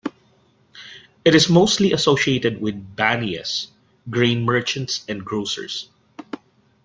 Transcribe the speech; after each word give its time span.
It 1.23 1.35
is 1.35 1.47
mostly 1.47 1.93
associated 1.93 2.59
with 2.59 2.95
Baniyas, 2.95 3.67
Grain 4.09 4.41
merchants 4.45 5.05
and 5.07 5.23
Grocers. 5.23 5.89